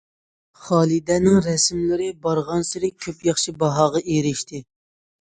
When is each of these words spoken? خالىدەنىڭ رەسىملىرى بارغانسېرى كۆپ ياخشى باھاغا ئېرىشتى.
خالىدەنىڭ 0.61 1.35
رەسىملىرى 1.49 2.09
بارغانسېرى 2.25 2.93
كۆپ 3.07 3.25
ياخشى 3.31 3.57
باھاغا 3.63 4.07
ئېرىشتى. 4.09 4.69